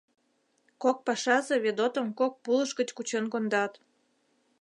[0.83, 3.73] Кок пашазе Ведотым кок пулыш гыч кучен кондат.